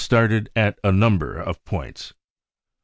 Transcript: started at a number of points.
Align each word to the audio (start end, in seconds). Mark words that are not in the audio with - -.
started 0.01 0.49
at 0.55 0.79
a 0.83 0.91
number 0.91 1.39
of 1.39 1.63
points. 1.63 2.11